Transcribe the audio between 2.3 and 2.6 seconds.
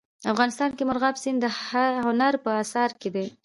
په